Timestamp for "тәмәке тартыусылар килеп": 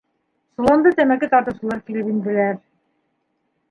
1.01-2.13